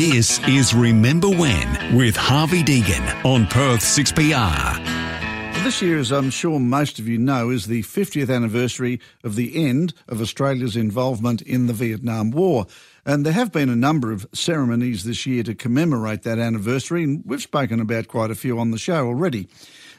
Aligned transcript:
This 0.00 0.40
is 0.48 0.72
Remember 0.72 1.28
When 1.28 1.94
with 1.94 2.16
Harvey 2.16 2.62
Deegan 2.62 3.22
on 3.22 3.46
Perth 3.46 3.80
6PR. 3.80 4.82
This 5.62 5.82
year, 5.82 5.98
as 5.98 6.10
I'm 6.10 6.30
sure 6.30 6.58
most 6.58 6.98
of 6.98 7.06
you 7.06 7.18
know, 7.18 7.50
is 7.50 7.66
the 7.66 7.82
50th 7.82 8.34
anniversary 8.34 8.98
of 9.22 9.36
the 9.36 9.62
end 9.62 9.92
of 10.08 10.22
Australia's 10.22 10.74
involvement 10.74 11.42
in 11.42 11.66
the 11.66 11.74
Vietnam 11.74 12.30
War. 12.30 12.66
And 13.04 13.26
there 13.26 13.34
have 13.34 13.52
been 13.52 13.68
a 13.68 13.76
number 13.76 14.10
of 14.10 14.26
ceremonies 14.32 15.04
this 15.04 15.26
year 15.26 15.42
to 15.42 15.54
commemorate 15.54 16.22
that 16.22 16.38
anniversary, 16.38 17.04
and 17.04 17.22
we've 17.26 17.42
spoken 17.42 17.78
about 17.78 18.08
quite 18.08 18.30
a 18.30 18.34
few 18.34 18.58
on 18.58 18.70
the 18.70 18.78
show 18.78 19.06
already. 19.06 19.48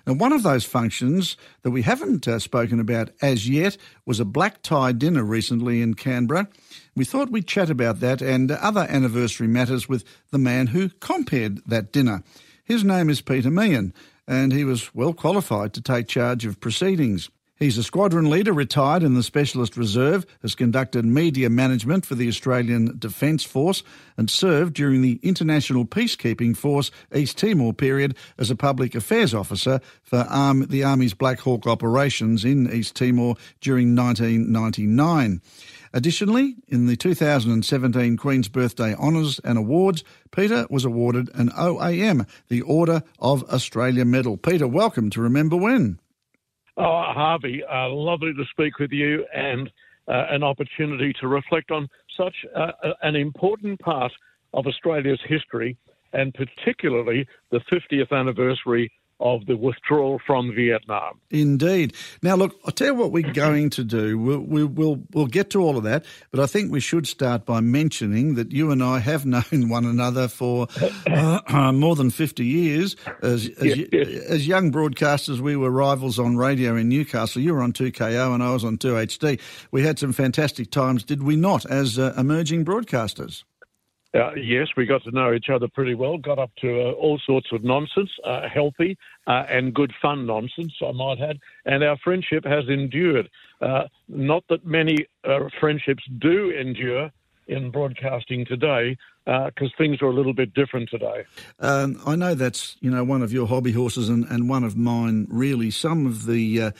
And 0.07 0.19
one 0.19 0.33
of 0.33 0.41
those 0.41 0.65
functions 0.65 1.37
that 1.61 1.69
we 1.69 1.83
haven't 1.83 2.27
uh, 2.27 2.39
spoken 2.39 2.79
about 2.79 3.11
as 3.21 3.47
yet 3.47 3.77
was 4.07 4.19
a 4.19 4.25
black 4.25 4.63
tie 4.63 4.93
dinner 4.93 5.23
recently 5.23 5.83
in 5.83 5.93
Canberra. 5.93 6.47
We 6.95 7.05
thought 7.05 7.31
we'd 7.31 7.47
chat 7.47 7.69
about 7.69 7.99
that 8.01 8.21
and 8.21 8.51
other 8.51 8.85
anniversary 8.89 9.47
matters 9.47 9.87
with 9.87 10.03
the 10.31 10.37
man 10.37 10.67
who 10.67 10.89
compered 10.89 11.61
that 11.65 11.91
dinner. 11.91 12.23
His 12.63 12.83
name 12.83 13.09
is 13.09 13.21
Peter 13.21 13.49
Meehan, 13.49 13.93
and 14.27 14.51
he 14.51 14.65
was 14.65 14.93
well 14.93 15.13
qualified 15.13 15.73
to 15.73 15.81
take 15.81 16.07
charge 16.07 16.45
of 16.45 16.59
proceedings. 16.59 17.29
He's 17.61 17.77
a 17.77 17.83
squadron 17.83 18.27
leader, 18.27 18.53
retired 18.53 19.03
in 19.03 19.13
the 19.13 19.21
Specialist 19.21 19.77
Reserve, 19.77 20.25
has 20.41 20.55
conducted 20.55 21.05
media 21.05 21.47
management 21.47 22.07
for 22.07 22.15
the 22.15 22.27
Australian 22.27 22.97
Defence 22.97 23.43
Force, 23.43 23.83
and 24.17 24.31
served 24.31 24.73
during 24.73 25.03
the 25.03 25.19
International 25.21 25.85
Peacekeeping 25.85 26.57
Force 26.57 26.89
East 27.13 27.37
Timor 27.37 27.71
period 27.71 28.17
as 28.39 28.49
a 28.49 28.55
public 28.55 28.95
affairs 28.95 29.35
officer 29.35 29.79
for 30.01 30.25
Arm- 30.27 30.65
the 30.69 30.83
Army's 30.83 31.13
Black 31.13 31.41
Hawk 31.41 31.67
operations 31.67 32.43
in 32.43 32.67
East 32.73 32.95
Timor 32.95 33.35
during 33.59 33.95
1999. 33.95 35.39
Additionally, 35.93 36.55
in 36.67 36.87
the 36.87 36.95
2017 36.95 38.17
Queen's 38.17 38.47
Birthday 38.47 38.95
Honours 38.95 39.39
and 39.43 39.59
Awards, 39.59 40.03
Peter 40.31 40.65
was 40.71 40.83
awarded 40.83 41.29
an 41.35 41.51
OAM, 41.51 42.25
the 42.47 42.61
Order 42.63 43.03
of 43.19 43.43
Australia 43.53 44.03
Medal. 44.03 44.35
Peter, 44.35 44.67
welcome 44.67 45.11
to 45.11 45.21
Remember 45.21 45.57
When. 45.57 45.99
Oh, 46.77 47.03
Harvey, 47.05 47.61
uh, 47.63 47.89
lovely 47.89 48.33
to 48.33 48.43
speak 48.51 48.79
with 48.79 48.91
you 48.91 49.25
and 49.33 49.69
uh, 50.07 50.25
an 50.29 50.43
opportunity 50.43 51.13
to 51.19 51.27
reflect 51.27 51.71
on 51.71 51.87
such 52.17 52.35
uh, 52.55 52.71
an 53.01 53.15
important 53.15 53.79
part 53.79 54.11
of 54.53 54.67
Australia's 54.67 55.19
history 55.27 55.77
and 56.13 56.33
particularly 56.33 57.27
the 57.51 57.59
50th 57.71 58.11
anniversary 58.11 58.91
of 59.21 59.45
the 59.45 59.55
withdrawal 59.55 60.19
from 60.25 60.53
Vietnam. 60.53 61.19
Indeed. 61.29 61.93
Now, 62.21 62.35
look, 62.35 62.59
I'll 62.65 62.71
tell 62.71 62.87
you 62.87 62.95
what 62.95 63.11
we're 63.11 63.31
going 63.31 63.69
to 63.71 63.83
do. 63.83 64.17
We'll, 64.17 64.39
we'll, 64.39 64.67
we'll, 64.67 65.03
we'll, 65.13 65.27
get 65.27 65.49
to 65.51 65.61
all 65.61 65.77
of 65.77 65.83
that, 65.83 66.05
but 66.31 66.39
I 66.39 66.45
think 66.45 66.71
we 66.71 66.79
should 66.79 67.07
start 67.07 67.45
by 67.45 67.61
mentioning 67.61 68.35
that 68.35 68.51
you 68.51 68.71
and 68.71 68.83
I 68.83 68.99
have 68.99 69.25
known 69.31 69.69
one 69.69 69.85
another 69.85 70.27
for 70.27 70.67
uh, 71.07 71.71
more 71.73 71.95
than 71.95 72.09
50 72.09 72.45
years. 72.45 72.95
As, 73.21 73.47
as, 73.59 73.65
yes, 73.65 73.87
yes. 73.91 74.07
as, 74.07 74.47
young 74.47 74.71
broadcasters, 74.71 75.39
we 75.39 75.55
were 75.55 75.71
rivals 75.71 76.19
on 76.19 76.37
radio 76.37 76.75
in 76.75 76.89
Newcastle. 76.89 77.41
You 77.41 77.53
were 77.53 77.61
on 77.61 77.73
2KO 77.73 78.33
and 78.33 78.43
I 78.43 78.51
was 78.51 78.65
on 78.65 78.77
2HD. 78.77 79.39
We 79.71 79.83
had 79.83 79.99
some 79.99 80.11
fantastic 80.11 80.71
times, 80.71 81.03
did 81.03 81.23
we 81.23 81.35
not, 81.35 81.65
as 81.65 81.97
uh, 81.97 82.13
emerging 82.17 82.65
broadcasters? 82.65 83.43
Uh, 84.13 84.33
yes, 84.35 84.67
we 84.75 84.85
got 84.85 85.01
to 85.03 85.11
know 85.11 85.33
each 85.33 85.49
other 85.49 85.67
pretty 85.69 85.93
well, 85.93 86.17
got 86.17 86.37
up 86.37 86.51
to 86.59 86.81
uh, 86.81 86.91
all 86.91 87.17
sorts 87.25 87.47
of 87.53 87.63
nonsense, 87.63 88.09
uh, 88.25 88.47
healthy 88.53 88.97
uh, 89.27 89.45
and 89.49 89.73
good 89.73 89.93
fun 90.01 90.25
nonsense, 90.25 90.73
I 90.85 90.91
might 90.91 91.21
add, 91.21 91.39
and 91.65 91.83
our 91.83 91.97
friendship 91.97 92.43
has 92.43 92.65
endured. 92.67 93.29
Uh, 93.61 93.83
not 94.09 94.43
that 94.49 94.65
many 94.65 95.05
uh, 95.23 95.47
friendships 95.59 96.03
do 96.19 96.49
endure 96.49 97.09
in 97.47 97.71
broadcasting 97.71 98.45
today, 98.45 98.97
because 99.25 99.71
things 99.77 100.01
are 100.01 100.07
a 100.07 100.13
little 100.13 100.33
bit 100.33 100.53
different 100.53 100.89
today. 100.89 101.23
Um, 101.59 101.99
I 102.05 102.15
know 102.15 102.33
that's 102.33 102.77
you 102.81 102.89
know 102.89 103.03
one 103.03 103.21
of 103.21 103.31
your 103.31 103.47
hobby 103.47 103.71
horses 103.71 104.09
and, 104.09 104.25
and 104.25 104.49
one 104.49 104.63
of 104.63 104.75
mine. 104.75 105.27
Really, 105.29 105.69
some 105.71 106.05
of 106.05 106.25
the 106.25 106.71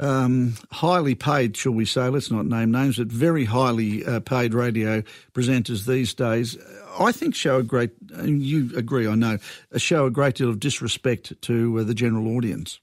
um, 0.00 0.54
highly 0.72 1.14
paid, 1.14 1.56
shall 1.56 1.72
we 1.72 1.84
say, 1.84 2.08
let's 2.08 2.30
not 2.30 2.46
name 2.46 2.72
names, 2.72 2.98
but 2.98 3.08
very 3.08 3.44
highly 3.44 4.04
uh, 4.04 4.20
paid 4.20 4.54
radio 4.54 5.02
presenters 5.32 5.86
these 5.86 6.14
days, 6.14 6.58
I 6.98 7.12
think 7.12 7.34
show 7.34 7.58
a 7.58 7.62
great, 7.62 7.90
you 8.24 8.70
agree, 8.76 9.06
I 9.06 9.14
know, 9.14 9.38
show 9.76 10.06
a 10.06 10.10
great 10.10 10.36
deal 10.36 10.50
of 10.50 10.58
disrespect 10.58 11.40
to 11.42 11.78
uh, 11.78 11.82
the 11.84 11.94
general 11.94 12.36
audience. 12.36 12.80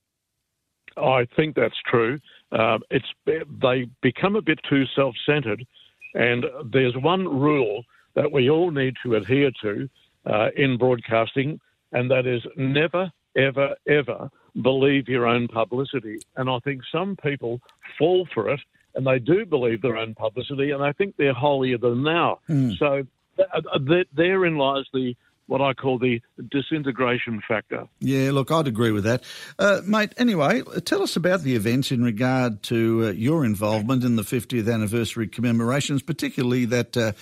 I 0.95 1.27
think 1.35 1.55
that's 1.55 1.75
true. 1.85 2.19
Uh, 2.51 2.79
it's 2.89 3.05
they 3.25 3.87
become 4.01 4.35
a 4.35 4.41
bit 4.41 4.59
too 4.67 4.85
self-centred, 4.95 5.65
and 6.13 6.45
there's 6.71 6.95
one 6.95 7.27
rule 7.27 7.83
that 8.15 8.31
we 8.31 8.49
all 8.49 8.71
need 8.71 8.95
to 9.03 9.15
adhere 9.15 9.51
to 9.61 9.89
uh, 10.25 10.49
in 10.55 10.77
broadcasting, 10.77 11.59
and 11.91 12.09
that 12.09 12.25
is 12.25 12.41
never, 12.55 13.11
ever, 13.35 13.75
ever 13.87 14.29
believe 14.61 15.07
your 15.07 15.27
own 15.27 15.47
publicity. 15.47 16.19
And 16.35 16.49
I 16.49 16.59
think 16.59 16.81
some 16.91 17.15
people 17.15 17.61
fall 17.97 18.27
for 18.33 18.49
it 18.49 18.59
and 18.95 19.05
they 19.05 19.19
do 19.19 19.45
believe 19.45 19.81
their 19.81 19.97
own 19.97 20.15
publicity 20.15 20.71
and 20.71 20.83
they 20.83 20.91
think 20.93 21.15
they're 21.17 21.33
holier 21.33 21.77
than 21.77 22.03
thou. 22.03 22.39
Mm. 22.49 22.77
So 22.77 23.03
th- 23.37 24.07
therein 24.15 24.57
lies 24.57 24.85
the 24.93 25.15
what 25.45 25.61
I 25.61 25.73
call 25.73 25.97
the 25.97 26.21
disintegration 26.51 27.41
factor. 27.47 27.87
Yeah, 27.99 28.31
look, 28.31 28.51
I'd 28.51 28.67
agree 28.67 28.91
with 28.91 29.05
that. 29.05 29.23
Uh, 29.57 29.79
mate, 29.85 30.13
anyway, 30.17 30.61
tell 30.83 31.01
us 31.01 31.15
about 31.15 31.41
the 31.41 31.55
events 31.55 31.89
in 31.89 32.03
regard 32.03 32.63
to 32.63 33.05
uh, 33.05 33.11
your 33.11 33.45
involvement 33.45 34.03
in 34.03 34.17
the 34.17 34.23
50th 34.23 34.71
anniversary 34.71 35.27
commemorations, 35.27 36.01
particularly 36.01 36.65
that 36.65 36.97
uh, 36.97 37.13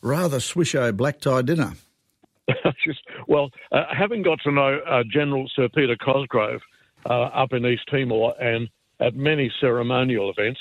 rather 0.00 0.38
swisho 0.38 0.96
black 0.96 1.20
tie 1.20 1.42
dinner. 1.42 1.74
Well, 3.26 3.50
uh, 3.72 3.84
having 3.90 4.22
got 4.22 4.40
to 4.44 4.52
know 4.52 4.80
uh, 4.86 5.02
General 5.10 5.50
Sir 5.56 5.68
Peter 5.74 5.96
Cosgrove, 5.96 6.60
uh, 6.60 6.60
up 7.12 7.52
in 7.52 7.66
East 7.66 7.84
Timor 7.90 8.34
and 8.40 8.68
at 9.00 9.14
many 9.14 9.52
ceremonial 9.60 10.30
events, 10.30 10.60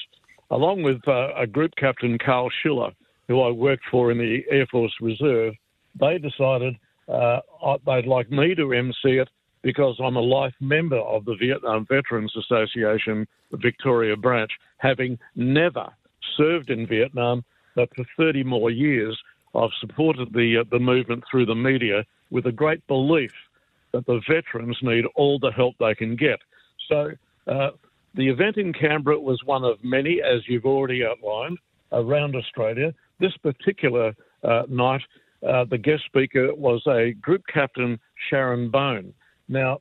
along 0.51 0.83
with 0.83 1.05
uh, 1.07 1.29
a 1.35 1.47
group 1.47 1.71
captain, 1.77 2.17
Carl 2.23 2.49
Schiller, 2.61 2.91
who 3.27 3.41
I 3.41 3.51
worked 3.51 3.83
for 3.89 4.11
in 4.11 4.17
the 4.17 4.43
Air 4.49 4.65
Force 4.67 4.93
Reserve. 5.01 5.53
They 5.99 6.17
decided 6.17 6.75
uh, 7.07 7.39
they'd 7.85 8.07
like 8.07 8.31
me 8.31 8.55
to 8.55 8.73
MC 8.73 9.17
it 9.17 9.29
because 9.61 9.95
I'm 10.03 10.17
a 10.17 10.21
life 10.21 10.53
member 10.59 10.99
of 10.99 11.25
the 11.25 11.35
Vietnam 11.35 11.85
Veterans 11.89 12.33
Association 12.35 13.25
Victoria 13.53 14.17
branch, 14.17 14.51
having 14.77 15.17
never 15.35 15.87
served 16.37 16.69
in 16.69 16.85
Vietnam, 16.87 17.43
but 17.75 17.89
for 17.95 18.05
30 18.17 18.43
more 18.43 18.69
years, 18.69 19.17
I've 19.55 19.69
supported 19.79 20.33
the 20.33 20.57
uh, 20.61 20.63
the 20.71 20.79
movement 20.79 21.23
through 21.29 21.45
the 21.45 21.55
media 21.55 22.05
with 22.31 22.47
a 22.47 22.51
great 22.51 22.85
belief 22.87 23.31
that 23.93 24.05
the 24.05 24.21
veterans 24.27 24.77
need 24.81 25.05
all 25.15 25.39
the 25.39 25.51
help 25.51 25.75
they 25.79 25.95
can 25.95 26.15
get. 26.15 26.39
So 26.89 27.11
uh, 27.47 27.71
the 28.15 28.27
event 28.27 28.57
in 28.57 28.73
Canberra 28.73 29.19
was 29.19 29.41
one 29.45 29.63
of 29.63 29.83
many, 29.83 30.21
as 30.21 30.41
you've 30.47 30.65
already 30.65 31.05
outlined, 31.05 31.57
around 31.91 32.35
Australia. 32.35 32.93
This 33.19 33.35
particular 33.37 34.13
uh, 34.43 34.63
night, 34.67 35.01
uh, 35.47 35.65
the 35.65 35.77
guest 35.77 36.03
speaker 36.05 36.53
was 36.53 36.81
a 36.87 37.13
group 37.13 37.43
captain, 37.51 37.99
Sharon 38.29 38.69
Bown. 38.69 39.13
Now, 39.47 39.79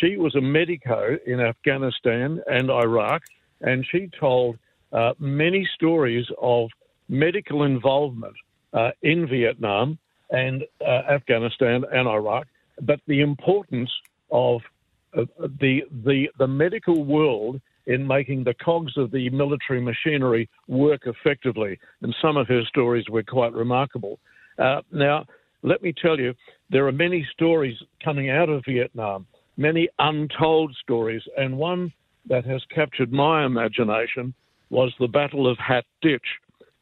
she 0.00 0.16
was 0.16 0.34
a 0.34 0.40
medico 0.40 1.16
in 1.26 1.40
Afghanistan 1.40 2.40
and 2.46 2.70
Iraq, 2.70 3.22
and 3.60 3.86
she 3.90 4.08
told 4.18 4.58
uh, 4.92 5.12
many 5.18 5.68
stories 5.74 6.26
of 6.40 6.70
medical 7.08 7.62
involvement 7.64 8.34
uh, 8.72 8.90
in 9.02 9.26
Vietnam 9.28 9.98
and 10.30 10.64
uh, 10.80 11.02
Afghanistan 11.10 11.84
and 11.92 12.08
Iraq 12.08 12.46
but 12.80 13.00
the 13.06 13.20
importance 13.20 13.90
of 14.30 14.60
uh, 15.16 15.24
the, 15.60 15.80
the, 16.04 16.28
the 16.38 16.46
medical 16.46 17.04
world 17.04 17.60
in 17.86 18.06
making 18.06 18.44
the 18.44 18.54
cogs 18.54 18.96
of 18.96 19.10
the 19.10 19.28
military 19.30 19.80
machinery 19.80 20.48
work 20.68 21.02
effectively. 21.06 21.78
And 22.02 22.14
some 22.22 22.36
of 22.36 22.48
her 22.48 22.62
stories 22.68 23.04
were 23.10 23.22
quite 23.22 23.52
remarkable. 23.52 24.18
Uh, 24.58 24.80
now, 24.92 25.26
let 25.62 25.82
me 25.82 25.92
tell 26.00 26.18
you, 26.18 26.34
there 26.70 26.86
are 26.86 26.92
many 26.92 27.26
stories 27.32 27.76
coming 28.02 28.30
out 28.30 28.48
of 28.48 28.64
Vietnam, 28.66 29.26
many 29.56 29.88
untold 29.98 30.74
stories, 30.82 31.22
and 31.36 31.56
one 31.56 31.92
that 32.28 32.44
has 32.44 32.62
captured 32.74 33.12
my 33.12 33.44
imagination 33.44 34.32
was 34.70 34.92
the 34.98 35.08
Battle 35.08 35.50
of 35.50 35.58
Hat 35.58 35.84
Dich. 36.00 36.20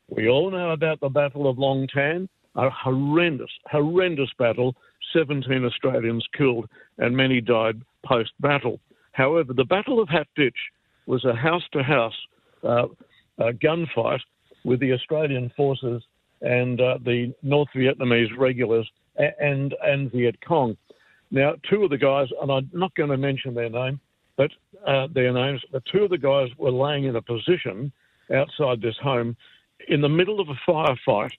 We 0.09 0.29
all 0.29 0.51
know 0.51 0.71
about 0.71 1.01
the 1.01 1.09
Battle 1.09 1.49
of 1.49 1.59
Long 1.59 1.87
Tan, 1.93 2.29
a 2.57 2.69
horrendous, 2.71 3.51
horrendous 3.67 4.31
battle 4.39 4.75
17 5.13 5.65
Australians 5.65 6.27
killed 6.37 6.69
and 6.99 7.17
many 7.17 7.41
died 7.41 7.81
post 8.05 8.33
battle. 8.41 8.81
However, 9.13 9.53
the 9.53 9.65
Battle 9.65 10.01
of 10.01 10.09
Hat 10.09 10.29
Dich 10.37 10.55
was 11.07 11.25
a 11.25 11.35
house 11.35 11.65
to 11.73 11.83
house 11.83 12.15
gunfight 13.39 14.21
with 14.65 14.81
the 14.81 14.93
Australian 14.93 15.51
forces 15.57 16.03
and 16.43 16.81
uh, 16.81 16.99
the 17.05 17.35
North 17.43 17.69
Vietnamese 17.75 18.37
regulars 18.37 18.89
and, 19.17 19.75
and 19.83 20.11
Viet 20.13 20.37
Cong. 20.47 20.77
Now, 21.31 21.55
two 21.69 21.85
of 21.85 21.91
the 21.91 21.99
guys, 21.99 22.29
and 22.41 22.51
I'm 22.51 22.71
not 22.73 22.95
going 22.95 23.11
to 23.11 23.17
mention 23.17 23.55
their 23.55 23.71
name, 23.71 24.01
but 24.37 24.51
uh, 24.87 25.07
their 25.13 25.33
names, 25.33 25.61
but 25.71 25.83
two 25.91 26.05
of 26.05 26.11
the 26.11 26.19
guys 26.19 26.49
were 26.59 26.71
laying 26.71 27.05
in 27.05 27.17
a 27.17 27.23
position 27.23 27.93
outside 28.35 28.81
this 28.81 28.97
home 29.03 29.37
in 29.89 30.01
the 30.01 30.09
middle 30.09 30.41
of 30.41 30.49
a 30.49 30.71
firefight, 30.71 31.33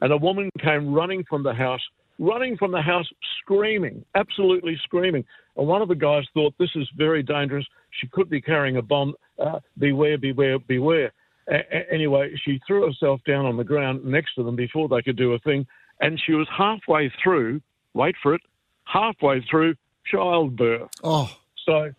and 0.00 0.12
a 0.12 0.16
woman 0.16 0.50
came 0.60 0.92
running 0.92 1.24
from 1.28 1.42
the 1.42 1.54
house 1.54 1.80
running 2.18 2.56
from 2.56 2.72
the 2.72 2.80
house, 2.80 3.06
screaming, 3.40 4.04
absolutely 4.14 4.78
screaming. 4.84 5.24
And 5.56 5.66
one 5.66 5.82
of 5.82 5.88
the 5.88 5.94
guys 5.94 6.24
thought, 6.34 6.54
this 6.58 6.70
is 6.74 6.88
very 6.96 7.22
dangerous. 7.22 7.66
She 8.00 8.08
could 8.08 8.28
be 8.28 8.40
carrying 8.40 8.76
a 8.76 8.82
bomb. 8.82 9.14
Uh, 9.38 9.60
beware, 9.78 10.18
beware, 10.18 10.58
beware. 10.58 11.12
A- 11.48 11.92
anyway, 11.92 12.32
she 12.44 12.60
threw 12.66 12.86
herself 12.86 13.20
down 13.26 13.46
on 13.46 13.56
the 13.56 13.64
ground 13.64 14.04
next 14.04 14.34
to 14.36 14.42
them 14.42 14.56
before 14.56 14.88
they 14.88 15.02
could 15.02 15.16
do 15.16 15.34
a 15.34 15.38
thing. 15.40 15.66
And 16.00 16.20
she 16.24 16.32
was 16.32 16.48
halfway 16.56 17.12
through, 17.22 17.60
wait 17.94 18.14
for 18.22 18.34
it, 18.34 18.40
halfway 18.84 19.44
through 19.50 19.74
childbirth. 20.10 20.90
Oh. 21.02 21.30
So 21.66 21.92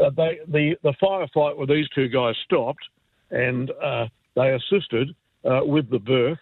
uh, 0.00 0.10
they, 0.16 0.40
the, 0.46 0.76
the 0.82 0.94
firefight 1.02 1.56
with 1.56 1.68
these 1.68 1.88
two 1.94 2.08
guys 2.08 2.34
stopped 2.44 2.84
and 3.30 3.70
uh, 3.82 4.06
they 4.36 4.54
assisted 4.54 5.14
uh, 5.44 5.60
with 5.64 5.90
the 5.90 5.98
birth, 5.98 6.38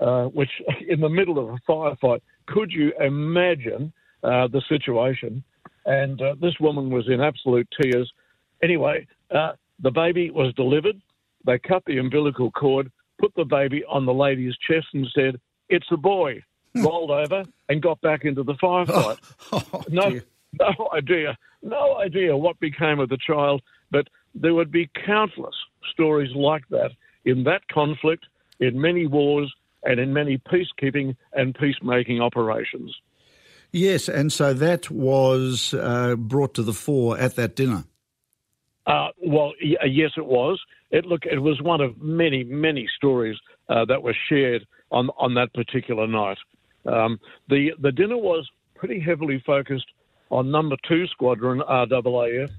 uh, 0.00 0.24
which 0.24 0.50
in 0.88 1.00
the 1.00 1.08
middle 1.08 1.38
of 1.38 1.48
a 1.48 1.58
firefight, 1.70 2.20
could 2.50 2.72
you 2.72 2.92
imagine 3.00 3.92
uh, 4.22 4.48
the 4.48 4.62
situation? 4.68 5.42
And 5.86 6.20
uh, 6.20 6.34
this 6.40 6.54
woman 6.60 6.90
was 6.90 7.08
in 7.08 7.20
absolute 7.20 7.68
tears. 7.80 8.12
Anyway, 8.62 9.06
the 9.30 9.90
baby 9.90 10.30
was 10.30 10.52
delivered. 10.54 11.00
They 11.46 11.58
cut 11.58 11.82
the 11.86 11.98
umbilical 11.98 12.50
cord, 12.50 12.90
put 13.18 13.32
the 13.34 13.44
baby 13.44 13.82
on 13.88 14.04
the 14.04 14.12
lady's 14.12 14.54
chest, 14.68 14.88
and 14.92 15.06
said, 15.14 15.40
It's 15.68 15.86
a 15.90 15.96
boy. 15.96 16.42
Rolled 16.76 17.10
over 17.10 17.42
and 17.68 17.82
got 17.82 18.00
back 18.00 18.24
into 18.24 18.44
the 18.44 18.54
firefight. 18.54 19.18
Oh, 19.52 19.62
oh, 19.72 19.82
no, 19.88 20.20
no 20.60 20.88
idea, 20.94 21.36
no 21.62 21.98
idea 21.98 22.36
what 22.36 22.60
became 22.60 23.00
of 23.00 23.08
the 23.08 23.18
child, 23.18 23.62
but 23.90 24.06
there 24.36 24.54
would 24.54 24.70
be 24.70 24.88
countless 25.04 25.56
stories 25.92 26.30
like 26.36 26.62
that 26.68 26.92
in 27.24 27.42
that 27.44 27.66
conflict, 27.66 28.26
in 28.60 28.80
many 28.80 29.08
wars, 29.08 29.52
and 29.82 29.98
in 30.00 30.12
many 30.12 30.38
peacekeeping 30.38 31.16
and 31.32 31.54
peacemaking 31.54 32.20
operations. 32.20 32.94
Yes, 33.72 34.08
and 34.08 34.32
so 34.32 34.52
that 34.52 34.90
was 34.90 35.74
uh, 35.74 36.16
brought 36.16 36.54
to 36.54 36.62
the 36.62 36.72
fore 36.72 37.18
at 37.18 37.36
that 37.36 37.54
dinner. 37.54 37.84
Uh, 38.86 39.08
well, 39.24 39.52
y- 39.62 39.76
yes, 39.86 40.10
it 40.16 40.26
was. 40.26 40.60
It 40.90 41.06
look, 41.06 41.24
it 41.24 41.38
was 41.38 41.62
one 41.62 41.80
of 41.80 42.00
many, 42.00 42.42
many 42.42 42.88
stories 42.96 43.36
uh, 43.68 43.84
that 43.84 44.02
were 44.02 44.16
shared 44.28 44.66
on 44.90 45.10
on 45.18 45.34
that 45.34 45.52
particular 45.54 46.06
night. 46.06 46.38
Um, 46.84 47.20
the 47.48 47.70
the 47.80 47.92
dinner 47.92 48.16
was 48.16 48.48
pretty 48.74 48.98
heavily 48.98 49.42
focused 49.46 49.86
on 50.30 50.50
Number 50.50 50.76
Two 50.88 51.06
Squadron 51.06 51.60
RAAF 51.60 52.50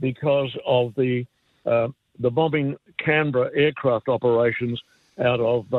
because 0.00 0.54
of 0.66 0.94
the 0.96 1.24
uh, 1.64 1.88
the 2.18 2.30
bombing 2.30 2.76
Canberra 3.02 3.50
aircraft 3.56 4.08
operations 4.08 4.80
out 5.18 5.40
of 5.40 5.72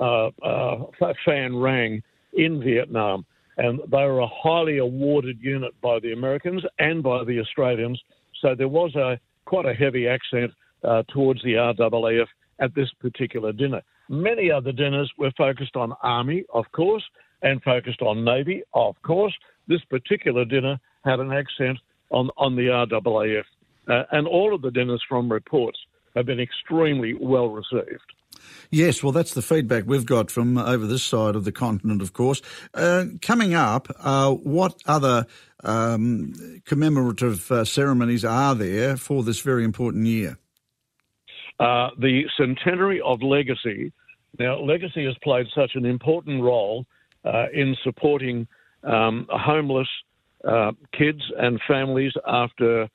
uh, 0.00 0.30
uh, 0.42 0.84
uh, 1.00 1.12
Phan 1.24 1.56
Rang 1.56 2.02
in 2.34 2.60
Vietnam. 2.62 3.24
And 3.56 3.80
they 3.90 4.04
were 4.04 4.20
a 4.20 4.28
highly 4.28 4.78
awarded 4.78 5.38
unit 5.40 5.74
by 5.80 5.98
the 5.98 6.12
Americans 6.12 6.62
and 6.78 7.02
by 7.02 7.24
the 7.24 7.40
Australians. 7.40 8.00
So 8.40 8.54
there 8.54 8.68
was 8.68 8.94
a 8.94 9.18
quite 9.46 9.66
a 9.66 9.74
heavy 9.74 10.06
accent 10.06 10.52
uh, 10.84 11.02
towards 11.12 11.42
the 11.42 11.54
RAAF 11.54 12.26
at 12.60 12.74
this 12.74 12.88
particular 13.00 13.52
dinner. 13.52 13.82
Many 14.08 14.50
other 14.50 14.72
dinners 14.72 15.10
were 15.18 15.32
focused 15.36 15.76
on 15.76 15.92
Army, 16.02 16.44
of 16.54 16.64
course, 16.72 17.02
and 17.42 17.62
focused 17.62 18.02
on 18.02 18.24
Navy, 18.24 18.62
of 18.74 18.94
course. 19.02 19.34
This 19.66 19.82
particular 19.90 20.44
dinner 20.44 20.78
had 21.04 21.20
an 21.20 21.32
accent 21.32 21.78
on, 22.10 22.30
on 22.36 22.56
the 22.56 22.66
RAAF. 22.66 23.44
Uh, 23.88 24.04
and 24.12 24.26
all 24.26 24.54
of 24.54 24.62
the 24.62 24.70
dinners 24.70 25.02
from 25.08 25.30
reports 25.30 25.78
have 26.14 26.26
been 26.26 26.40
extremely 26.40 27.14
well 27.14 27.48
received. 27.48 28.12
Yes, 28.70 29.02
well, 29.02 29.12
that's 29.12 29.32
the 29.32 29.42
feedback 29.42 29.84
we've 29.86 30.04
got 30.04 30.30
from 30.30 30.58
over 30.58 30.86
this 30.86 31.02
side 31.02 31.36
of 31.36 31.44
the 31.44 31.52
continent, 31.52 32.02
of 32.02 32.12
course. 32.12 32.42
Uh, 32.74 33.06
coming 33.22 33.54
up, 33.54 33.88
uh, 33.98 34.32
what 34.32 34.74
other 34.86 35.26
um, 35.64 36.60
commemorative 36.66 37.50
uh, 37.50 37.64
ceremonies 37.64 38.24
are 38.24 38.54
there 38.54 38.96
for 38.96 39.22
this 39.22 39.40
very 39.40 39.64
important 39.64 40.06
year? 40.06 40.36
Uh, 41.58 41.88
the 41.98 42.24
centenary 42.36 43.00
of 43.00 43.22
legacy. 43.22 43.92
Now, 44.38 44.60
legacy 44.60 45.06
has 45.06 45.16
played 45.22 45.46
such 45.54 45.72
an 45.74 45.86
important 45.86 46.42
role 46.42 46.84
uh, 47.24 47.46
in 47.52 47.74
supporting 47.82 48.46
um, 48.84 49.26
homeless 49.30 49.88
uh, 50.44 50.72
kids 50.96 51.22
and 51.38 51.58
families 51.66 52.12
after 52.26 52.88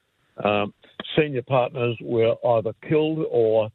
senior 1.18 1.44
partners 1.44 1.98
were 2.02 2.36
either 2.56 2.74
killed 2.88 3.26
or 3.30 3.70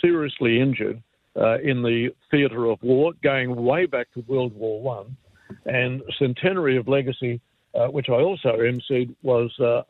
seriously 0.00 0.60
injured 0.60 1.02
uh, 1.36 1.58
in 1.60 1.82
the 1.82 2.10
theatre 2.30 2.66
of 2.66 2.82
war, 2.82 3.12
going 3.22 3.54
way 3.54 3.86
back 3.86 4.12
to 4.14 4.20
World 4.26 4.54
War 4.54 4.80
One, 4.80 5.16
and 5.66 6.02
Centenary 6.18 6.76
of 6.76 6.88
Legacy, 6.88 7.40
uh, 7.74 7.86
which 7.86 8.08
I 8.08 8.14
also 8.14 8.58
emceed, 8.58 9.14
was 9.22 9.50
uh, 9.60 9.82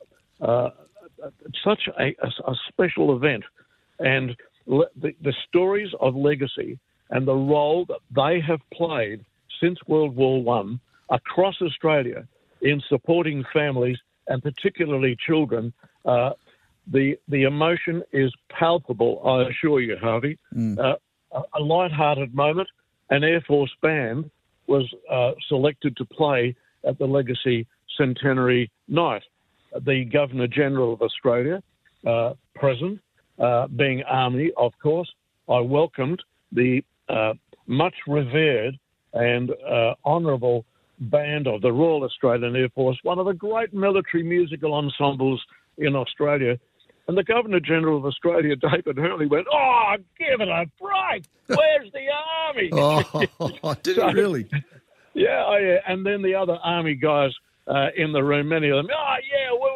uh 0.44 0.70
such 1.62 1.88
a, 2.00 2.14
a, 2.24 2.54
special 2.68 3.16
event, 3.16 3.44
and 4.00 4.36
le- 4.66 4.88
the, 5.00 5.12
the 5.22 5.34
stories 5.48 5.90
of 6.00 6.16
legacy 6.16 6.78
and 7.10 7.28
the 7.28 7.34
role 7.34 7.84
that 7.86 8.00
they 8.14 8.40
have 8.40 8.60
played 8.72 9.24
since 9.60 9.78
World 9.86 10.16
War 10.16 10.42
One 10.42 10.80
across 11.10 11.54
Australia 11.62 12.26
in 12.62 12.82
supporting 12.88 13.44
families 13.52 13.98
and 14.28 14.42
particularly 14.42 15.16
children 15.26 15.72
uh, 16.04 16.30
the 16.90 17.16
the 17.28 17.44
emotion 17.44 18.02
is 18.12 18.32
palpable. 18.50 19.22
I 19.24 19.48
assure 19.50 19.80
you, 19.80 19.96
Harvey. 19.96 20.38
Mm. 20.54 20.78
Uh, 20.78 20.96
a, 21.32 21.60
light-hearted 21.60 22.34
moment. 22.34 22.68
An 23.10 23.24
Air 23.24 23.42
Force 23.46 23.70
band 23.82 24.30
was 24.66 24.88
uh, 25.10 25.32
selected 25.48 25.96
to 25.96 26.04
play 26.04 26.54
at 26.86 26.98
the 26.98 27.06
Legacy 27.06 27.66
Centenary 27.96 28.70
night. 28.88 29.22
The 29.84 30.04
Governor 30.04 30.46
General 30.46 30.94
of 30.94 31.02
Australia, 31.02 31.62
uh, 32.06 32.34
present, 32.54 33.00
uh, 33.38 33.66
being 33.68 34.02
Army, 34.04 34.50
of 34.56 34.72
course, 34.82 35.10
I 35.48 35.60
welcomed 35.60 36.22
the 36.52 36.82
uh, 37.08 37.34
much 37.66 37.94
revered 38.06 38.78
and 39.14 39.50
uh, 39.50 39.94
honourable 40.04 40.64
band 41.00 41.46
of 41.46 41.62
the 41.62 41.72
Royal 41.72 42.04
Australian 42.04 42.54
Air 42.56 42.68
Force, 42.74 42.98
one 43.02 43.18
of 43.18 43.26
the 43.26 43.34
great 43.34 43.74
military 43.74 44.22
musical 44.22 44.74
ensembles 44.74 45.42
in 45.78 45.96
Australia, 45.96 46.58
and 47.12 47.18
the 47.18 47.24
Governor 47.24 47.60
General 47.60 47.98
of 47.98 48.06
Australia, 48.06 48.56
David 48.72 48.96
Hurley, 48.96 49.26
went, 49.26 49.46
Oh, 49.52 49.94
give 50.18 50.40
it 50.40 50.48
a 50.48 50.64
break. 50.80 51.24
Where's 51.46 51.92
the 51.92 52.06
army? 52.46 52.70
oh, 53.62 53.74
did 53.82 53.96
so, 53.96 54.10
really? 54.12 54.48
Yeah, 55.12 55.44
oh, 55.46 55.58
yeah. 55.58 55.76
And 55.86 56.06
then 56.06 56.22
the 56.22 56.34
other 56.34 56.56
army 56.64 56.94
guys 56.94 57.32
uh, 57.68 57.88
in 57.96 58.12
the 58.12 58.22
room, 58.24 58.48
many 58.48 58.70
of 58.70 58.76
them, 58.76 58.86
Oh, 58.90 59.14
yeah, 59.30 59.52
where, 59.52 59.71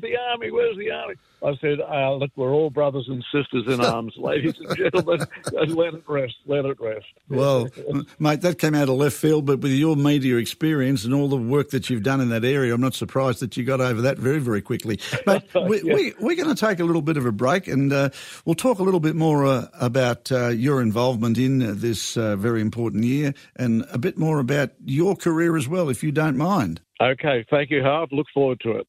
where's 0.00 0.12
the 0.12 0.18
army? 0.30 0.50
Where's 0.50 0.76
the 0.76 0.90
army? 0.90 1.14
I 1.42 1.54
said, 1.60 1.78
uh, 1.80 2.14
look, 2.14 2.30
we're 2.36 2.52
all 2.52 2.70
brothers 2.70 3.06
and 3.08 3.22
sisters 3.32 3.64
in 3.66 3.80
arms, 3.84 4.14
ladies 4.16 4.54
and 4.58 4.76
gentlemen. 4.76 5.20
let 5.52 5.94
it 5.94 6.02
rest. 6.08 6.34
Let 6.46 6.64
it 6.64 6.80
rest. 6.80 7.06
Well, 7.28 7.68
mate, 8.18 8.40
that 8.40 8.58
came 8.58 8.74
out 8.74 8.88
of 8.88 8.96
left 8.96 9.16
field, 9.16 9.44
but 9.44 9.60
with 9.60 9.72
your 9.72 9.94
media 9.96 10.36
experience 10.36 11.04
and 11.04 11.12
all 11.12 11.28
the 11.28 11.36
work 11.36 11.70
that 11.70 11.90
you've 11.90 12.02
done 12.02 12.20
in 12.20 12.30
that 12.30 12.44
area, 12.44 12.72
I'm 12.74 12.80
not 12.80 12.94
surprised 12.94 13.40
that 13.40 13.56
you 13.56 13.64
got 13.64 13.80
over 13.80 14.02
that 14.02 14.18
very, 14.18 14.38
very 14.38 14.62
quickly. 14.62 14.98
But 15.26 15.44
we, 15.68 15.82
yeah. 15.84 15.94
we, 15.94 16.14
we're 16.18 16.36
going 16.36 16.54
to 16.54 16.66
take 16.66 16.80
a 16.80 16.84
little 16.84 17.02
bit 17.02 17.16
of 17.16 17.26
a 17.26 17.32
break 17.32 17.68
and 17.68 17.92
uh, 17.92 18.08
we'll 18.44 18.54
talk 18.54 18.78
a 18.78 18.82
little 18.82 19.00
bit 19.00 19.14
more 19.14 19.44
uh, 19.44 19.66
about 19.78 20.32
uh, 20.32 20.48
your 20.48 20.80
involvement 20.80 21.36
in 21.36 21.78
this 21.78 22.16
uh, 22.16 22.36
very 22.36 22.62
important 22.62 23.04
year 23.04 23.34
and 23.56 23.84
a 23.92 23.98
bit 23.98 24.16
more 24.16 24.38
about 24.38 24.70
your 24.84 25.14
career 25.14 25.56
as 25.56 25.68
well, 25.68 25.90
if 25.90 26.02
you 26.02 26.10
don't 26.10 26.38
mind. 26.38 26.80
Okay. 27.00 27.44
Thank 27.50 27.70
you, 27.70 27.82
Harv. 27.82 28.10
Look 28.12 28.26
forward 28.32 28.60
to 28.60 28.72
it. 28.72 28.86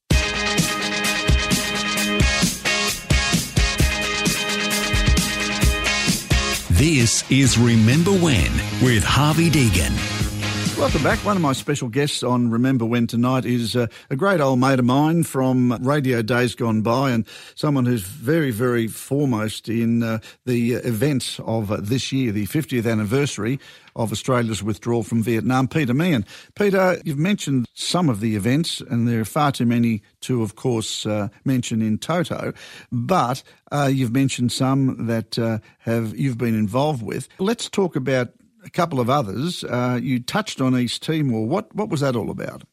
This 6.77 7.23
is 7.31 7.57
Remember 7.57 8.11
When 8.11 8.51
with 8.83 9.01
Harvey 9.01 9.49
Deegan. 9.49 10.34
Welcome 10.77 11.03
back. 11.03 11.19
One 11.19 11.37
of 11.37 11.41
my 11.41 11.53
special 11.53 11.87
guests 11.87 12.21
on 12.21 12.51
Remember 12.51 12.83
When 12.83 13.07
tonight 13.07 13.45
is 13.45 13.77
uh, 13.77 13.87
a 14.09 14.17
great 14.17 14.41
old 14.41 14.59
mate 14.59 14.77
of 14.77 14.83
mine 14.83 15.23
from 15.23 15.71
radio 15.81 16.21
days 16.21 16.53
gone 16.53 16.81
by 16.81 17.11
and 17.11 17.25
someone 17.55 17.85
who's 17.85 18.01
very, 18.03 18.51
very 18.51 18.87
foremost 18.87 19.69
in 19.69 20.03
uh, 20.03 20.19
the 20.45 20.73
events 20.73 21.39
of 21.45 21.71
uh, 21.71 21.77
this 21.79 22.11
year, 22.11 22.33
the 22.33 22.45
50th 22.47 22.91
anniversary 22.91 23.57
of 23.95 24.11
Australia's 24.11 24.61
withdrawal 24.61 25.03
from 25.03 25.23
Vietnam, 25.23 25.69
Peter 25.69 25.93
Meehan. 25.93 26.25
Peter, 26.55 26.99
you've 27.05 27.17
mentioned 27.17 27.67
some 27.73 28.09
of 28.09 28.19
the 28.19 28.35
events, 28.35 28.81
and 28.81 29.07
there 29.07 29.21
are 29.21 29.25
far 29.25 29.53
too 29.53 29.65
many 29.65 30.01
to, 30.21 30.43
of 30.43 30.57
course, 30.57 31.05
uh, 31.05 31.29
mention 31.45 31.81
in 31.81 31.97
toto, 31.97 32.51
but 32.91 33.43
uh, 33.71 33.89
you've 33.91 34.13
mentioned 34.13 34.51
some 34.51 35.07
that 35.07 35.39
uh, 35.39 35.59
have 35.79 36.17
you've 36.17 36.37
been 36.37 36.53
involved 36.53 37.01
with. 37.01 37.29
Let's 37.39 37.69
talk 37.69 37.95
about 37.95 38.33
couple 38.75 38.99
of 38.99 39.09
others. 39.09 39.63
Uh, 39.63 39.99
you 40.01 40.19
touched 40.19 40.61
on 40.61 40.77
East 40.77 41.01
Timor. 41.01 41.45
What 41.47 41.73
what 41.75 41.89
was 41.89 42.01
that 42.01 42.15
all 42.15 42.29
about? 42.29 42.63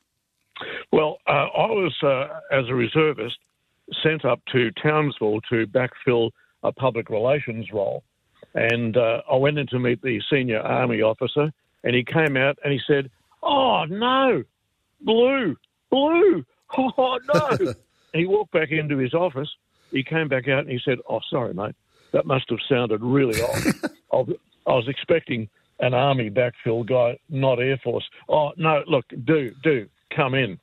Well, 0.93 1.19
uh, 1.27 1.31
I 1.57 1.67
was 1.67 1.97
uh, 2.03 2.29
as 2.55 2.69
a 2.69 2.75
reservist 2.75 3.39
sent 4.03 4.25
up 4.25 4.41
to 4.53 4.71
Townsville 4.73 5.41
to 5.51 5.67
backfill 5.67 6.31
a 6.63 6.73
public 6.73 7.09
relations 7.11 7.73
role, 7.73 8.05
and 8.55 8.97
uh, 8.97 9.23
I 9.31 9.37
went 9.37 9.59
in 9.59 9.67
to 9.69 9.79
meet 9.79 10.03
the 10.03 10.21
senior 10.31 10.61
army 10.61 11.01
officer, 11.01 11.53
and 11.85 11.95
he 11.97 12.05
came 12.05 12.37
out 12.37 12.59
and 12.63 12.73
he 12.73 12.81
said, 12.87 13.11
"Oh, 13.43 13.73
Oh, 13.83 13.85
no. 13.87 14.43
Blue. 15.01 15.57
Blue. 15.91 16.45
Oh, 16.75 17.19
no. 17.35 17.75
he 18.15 18.25
walked 18.25 18.53
back 18.53 18.71
into 18.71 18.97
his 18.97 19.13
office. 19.13 19.51
He 19.91 20.03
came 20.03 20.29
back 20.29 20.49
out 20.49 20.61
and 20.61 20.71
he 20.71 20.81
said, 20.83 21.01
Oh, 21.07 21.21
sorry, 21.29 21.53
mate. 21.53 21.75
That 22.15 22.25
must 22.25 22.49
have 22.49 22.61
sounded 22.67 23.03
really 23.03 23.43
odd. 23.43 23.91
I 24.67 24.73
was 24.73 24.89
expecting 24.89 25.51
an 25.83 25.93
army 25.93 26.31
backfill 26.31 26.87
guy, 26.87 27.19
not 27.29 27.61
Air 27.61 27.79
Force. 27.85 28.09
Oh, 28.29 28.53
no, 28.57 28.83
look, 28.87 29.05
do, 29.25 29.53
do, 29.63 29.89
come 30.17 30.35
in. 30.35 30.59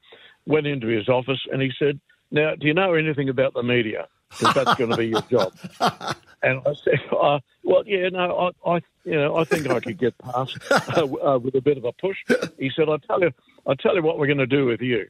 Went 0.47 0.65
into 0.65 0.87
his 0.87 1.07
office 1.07 1.39
and 1.51 1.61
he 1.61 1.71
said, 1.77 1.99
Now, 2.31 2.55
do 2.55 2.65
you 2.65 2.73
know 2.73 2.95
anything 2.95 3.29
about 3.29 3.53
the 3.53 3.61
media? 3.61 4.07
Because 4.31 4.53
that's 4.55 4.75
going 4.75 4.89
to 4.89 4.97
be 4.97 5.07
your 5.07 5.21
job. 5.23 5.53
And 6.41 6.61
I 6.65 6.73
said, 6.83 6.99
uh, 7.21 7.39
"Well, 7.63 7.83
yeah, 7.85 8.09
no, 8.09 8.53
I, 8.65 8.69
I, 8.69 8.81
you 9.03 9.15
know, 9.15 9.35
I 9.35 9.43
think 9.43 9.69
I 9.69 9.79
could 9.79 9.97
get 9.97 10.17
past 10.19 10.57
uh, 10.71 11.05
uh, 11.05 11.37
with 11.37 11.55
a 11.55 11.61
bit 11.61 11.77
of 11.77 11.85
a 11.85 11.91
push." 11.91 12.17
He 12.57 12.71
said, 12.75 12.89
"I 12.89 12.97
tell 13.07 13.21
you, 13.21 13.31
I 13.67 13.75
tell 13.75 13.95
you 13.95 14.01
what 14.01 14.17
we're 14.17 14.27
going 14.27 14.37
to 14.37 14.47
do 14.47 14.65
with 14.65 14.81
you. 14.81 15.07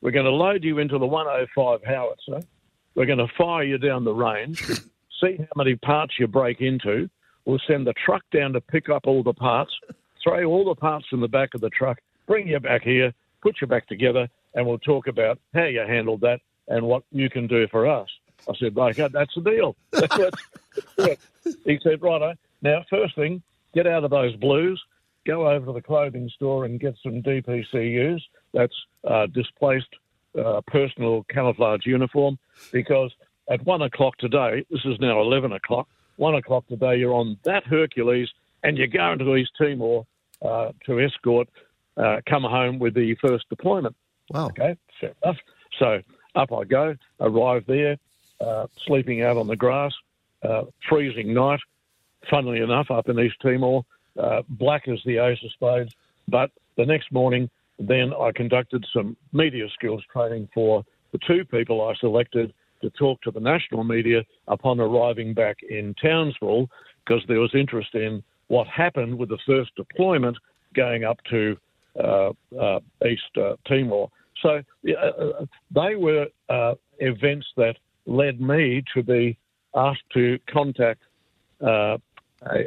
We're 0.00 0.12
going 0.12 0.26
to 0.26 0.30
load 0.30 0.64
you 0.64 0.78
into 0.78 0.98
the 0.98 1.06
105 1.06 1.80
howitzer. 1.84 2.46
We're 2.94 3.06
going 3.06 3.18
to 3.18 3.28
fire 3.36 3.64
you 3.64 3.78
down 3.78 4.04
the 4.04 4.14
range, 4.14 4.64
see 5.20 5.36
how 5.38 5.46
many 5.56 5.76
parts 5.76 6.14
you 6.18 6.26
break 6.26 6.60
into. 6.60 7.10
We'll 7.44 7.60
send 7.66 7.86
the 7.86 7.94
truck 8.04 8.22
down 8.32 8.52
to 8.52 8.60
pick 8.60 8.88
up 8.88 9.06
all 9.06 9.22
the 9.22 9.32
parts, 9.32 9.72
throw 10.22 10.44
all 10.44 10.64
the 10.64 10.74
parts 10.74 11.06
in 11.12 11.20
the 11.20 11.28
back 11.28 11.54
of 11.54 11.60
the 11.60 11.70
truck, 11.70 11.98
bring 12.26 12.48
you 12.48 12.60
back 12.60 12.82
here, 12.82 13.12
put 13.42 13.60
you 13.60 13.66
back 13.66 13.88
together, 13.88 14.28
and 14.54 14.66
we'll 14.66 14.78
talk 14.78 15.06
about 15.06 15.38
how 15.54 15.64
you 15.64 15.80
handled 15.80 16.20
that 16.20 16.40
and 16.68 16.86
what 16.86 17.02
you 17.10 17.30
can 17.30 17.46
do 17.46 17.66
for 17.68 17.86
us." 17.86 18.08
I 18.48 18.54
said, 18.58 18.76
okay, 18.76 19.08
that's 19.12 19.34
the 19.34 19.42
deal. 19.42 19.76
he 21.64 21.78
said, 21.82 22.02
righto. 22.02 22.34
Now, 22.62 22.84
first 22.88 23.14
thing, 23.14 23.42
get 23.74 23.86
out 23.86 24.04
of 24.04 24.10
those 24.10 24.34
blues, 24.36 24.82
go 25.26 25.48
over 25.48 25.66
to 25.66 25.72
the 25.72 25.82
clothing 25.82 26.30
store 26.34 26.64
and 26.64 26.80
get 26.80 26.94
some 27.02 27.22
DPCUs. 27.22 28.20
That's 28.52 28.74
uh, 29.06 29.26
displaced 29.26 29.88
uh, 30.38 30.60
personal 30.66 31.24
camouflage 31.30 31.86
uniform 31.86 32.38
because 32.72 33.12
at 33.50 33.64
one 33.64 33.82
o'clock 33.82 34.16
today, 34.18 34.64
this 34.70 34.80
is 34.84 34.98
now 35.00 35.20
11 35.20 35.52
o'clock, 35.52 35.88
one 36.20 36.34
o'clock 36.34 36.68
today, 36.68 36.96
you're 36.98 37.14
on 37.14 37.38
that 37.44 37.64
Hercules 37.64 38.28
and 38.62 38.76
you're 38.76 38.86
going 38.86 39.18
to 39.18 39.36
East 39.36 39.52
Timor 39.58 40.04
uh, 40.42 40.70
to 40.84 41.00
escort, 41.00 41.48
uh, 41.96 42.16
come 42.28 42.42
home 42.42 42.78
with 42.78 42.94
the 42.94 43.16
first 43.26 43.48
deployment. 43.48 43.96
Wow. 44.30 44.48
Okay, 44.48 44.76
fair 45.00 45.14
enough. 45.24 45.38
So 45.78 46.00
up 46.34 46.52
I 46.52 46.64
go, 46.64 46.94
arrive 47.20 47.64
there, 47.66 47.96
uh, 48.38 48.66
sleeping 48.86 49.22
out 49.22 49.38
on 49.38 49.46
the 49.46 49.56
grass, 49.56 49.92
uh, 50.42 50.64
freezing 50.88 51.32
night. 51.32 51.60
Funnily 52.28 52.60
enough, 52.60 52.90
up 52.90 53.08
in 53.08 53.18
East 53.18 53.36
Timor, 53.40 53.82
uh, 54.18 54.42
black 54.46 54.88
as 54.88 54.98
the 55.06 55.16
ace 55.16 55.38
of 55.42 55.50
spades. 55.52 55.94
But 56.28 56.50
the 56.76 56.84
next 56.84 57.10
morning, 57.10 57.48
then 57.78 58.12
I 58.12 58.30
conducted 58.32 58.84
some 58.92 59.16
media 59.32 59.66
skills 59.72 60.02
training 60.12 60.50
for 60.52 60.84
the 61.12 61.18
two 61.26 61.46
people 61.46 61.80
I 61.80 61.94
selected 61.94 62.52
to 62.82 62.90
talk 62.90 63.20
to 63.22 63.30
the 63.30 63.40
national 63.40 63.84
media 63.84 64.22
upon 64.48 64.80
arriving 64.80 65.34
back 65.34 65.58
in 65.68 65.94
Townsville, 66.02 66.68
because 67.04 67.22
there 67.28 67.40
was 67.40 67.54
interest 67.54 67.94
in 67.94 68.22
what 68.48 68.66
happened 68.66 69.16
with 69.18 69.28
the 69.28 69.38
first 69.46 69.74
deployment 69.76 70.36
going 70.74 71.04
up 71.04 71.18
to 71.30 71.56
uh, 71.98 72.30
uh, 72.58 72.80
East 73.06 73.36
uh, 73.36 73.56
Timor. 73.66 74.10
So 74.42 74.62
they 74.82 75.94
were 75.96 76.26
events 76.98 77.46
that 77.56 77.76
led 78.06 78.40
me 78.40 78.82
to 78.94 79.02
be 79.02 79.36
asked 79.74 80.08
to 80.14 80.38
contact 80.48 81.02
uh, 81.60 81.98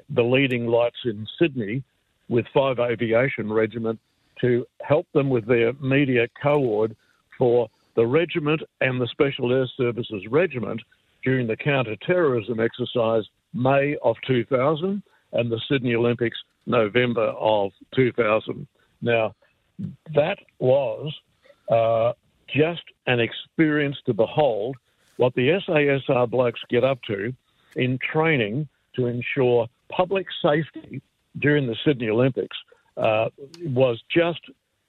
the 0.10 0.24
leading 0.24 0.67
lights 0.67 1.00
in 1.05 1.27
Sydney 1.39 1.84
with 2.29 2.46
5 2.53 2.79
Aviation 2.79 3.51
Regiment 3.51 4.00
to 4.41 4.65
help 4.82 5.08
them 5.13 5.29
with 5.29 5.46
their 5.46 5.74
media 5.74 6.27
co-ord 6.41 6.96
for 7.38 7.70
the 7.95 8.05
regiment 8.05 8.62
and 8.81 9.00
the 9.00 9.07
Special 9.07 9.51
Air 9.53 9.67
Services 9.77 10.23
Regiment 10.29 10.81
during 11.23 11.47
the 11.47 11.55
counter-terrorism 11.55 12.59
exercise 12.59 13.23
May 13.53 13.95
of 14.03 14.15
2000 14.27 15.01
and 15.33 15.51
the 15.51 15.62
Sydney 15.69 15.95
Olympics 15.95 16.38
November 16.65 17.27
of 17.39 17.71
2000. 17.95 18.67
Now, 19.01 19.35
that 20.15 20.38
was 20.59 21.13
uh, 21.71 22.13
just 22.47 22.83
an 23.07 23.19
experience 23.19 23.97
to 24.05 24.13
behold 24.13 24.75
what 25.17 25.33
the 25.35 25.59
SASR 25.67 26.29
blokes 26.29 26.62
get 26.69 26.83
up 26.83 27.00
to 27.07 27.33
in 27.75 28.00
training 28.12 28.67
to 28.95 29.07
ensure 29.07 29.67
public 29.89 30.27
safety 30.41 31.01
during 31.39 31.67
the 31.67 31.75
Sydney 31.85 32.09
Olympics 32.09 32.55
uh, 32.97 33.29
was 33.65 34.01
just 34.15 34.39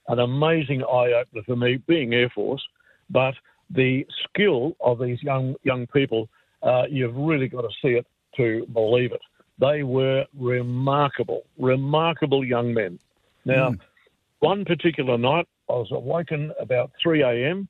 an 0.08 0.18
amazing 0.18 0.82
eye 0.82 1.12
opener 1.12 1.42
for 1.46 1.56
me, 1.56 1.76
being 1.86 2.12
Air 2.12 2.30
Force. 2.34 2.62
But 3.10 3.34
the 3.70 4.06
skill 4.24 4.76
of 4.80 4.98
these 4.98 5.22
young 5.22 5.54
young 5.62 5.86
people, 5.88 6.28
uh, 6.62 6.84
you've 6.88 7.16
really 7.16 7.48
got 7.48 7.62
to 7.62 7.70
see 7.82 7.94
it 7.94 8.06
to 8.36 8.66
believe 8.72 9.12
it. 9.12 9.20
They 9.58 9.82
were 9.82 10.24
remarkable, 10.36 11.42
remarkable 11.58 12.44
young 12.44 12.74
men. 12.74 12.98
Now, 13.44 13.70
mm. 13.70 13.78
one 14.40 14.64
particular 14.64 15.16
night, 15.16 15.46
I 15.68 15.74
was 15.74 15.88
awoken 15.92 16.52
about 16.58 16.90
3 17.02 17.22
a.m 17.22 17.68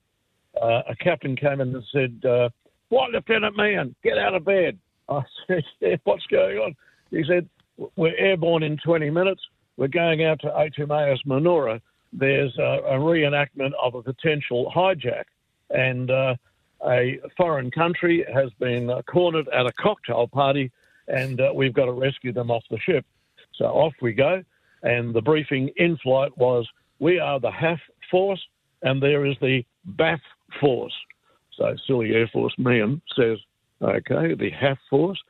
uh, 0.60 0.82
a 0.88 0.96
captain 0.96 1.36
came 1.36 1.60
in 1.60 1.74
and 1.74 1.84
said, 1.92 2.28
uh, 2.28 2.48
What, 2.88 3.10
Lieutenant 3.10 3.56
Meehan? 3.56 3.94
Get 4.02 4.18
out 4.18 4.34
of 4.34 4.44
bed. 4.44 4.78
I 5.08 5.22
said, 5.46 5.62
yeah, 5.80 5.96
What's 6.04 6.26
going 6.26 6.58
on? 6.58 6.76
He 7.10 7.24
said, 7.26 7.48
We're 7.96 8.16
airborne 8.16 8.62
in 8.62 8.78
20 8.84 9.10
minutes. 9.10 9.42
We're 9.76 9.88
going 9.88 10.24
out 10.24 10.40
to 10.40 10.48
HMAS 10.48 11.18
Manoora. 11.26 11.80
There's 12.16 12.56
a, 12.58 12.80
a 12.86 12.98
reenactment 12.98 13.72
of 13.82 13.96
a 13.96 14.02
potential 14.02 14.72
hijack. 14.74 15.24
And 15.70 16.10
uh, 16.10 16.36
a 16.86 17.18
foreign 17.36 17.70
country 17.70 18.24
has 18.32 18.50
been 18.60 18.88
uh, 18.88 19.02
cornered 19.02 19.48
at 19.48 19.66
a 19.66 19.72
cocktail 19.72 20.28
party, 20.28 20.70
and 21.08 21.40
uh, 21.40 21.50
we've 21.54 21.74
got 21.74 21.86
to 21.86 21.92
rescue 21.92 22.32
them 22.32 22.50
off 22.50 22.62
the 22.70 22.78
ship. 22.78 23.04
So 23.54 23.66
off 23.66 23.94
we 24.00 24.12
go. 24.12 24.42
And 24.82 25.14
the 25.14 25.22
briefing 25.22 25.70
in 25.76 25.96
flight 25.98 26.36
was 26.36 26.68
we 26.98 27.18
are 27.18 27.40
the 27.40 27.50
HAF 27.50 27.80
force, 28.10 28.42
and 28.82 29.02
there 29.02 29.24
is 29.24 29.36
the 29.40 29.64
BAF 29.96 30.20
force. 30.60 30.92
So 31.56 31.74
silly 31.86 32.12
Air 32.12 32.28
Force 32.32 32.54
man 32.58 33.00
says, 33.16 33.38
okay, 33.80 34.34
the 34.34 34.50
HAF 34.50 34.78
force. 34.90 35.20